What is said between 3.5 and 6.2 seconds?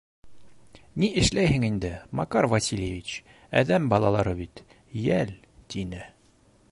әҙәм балалары бит, йәл,— тине.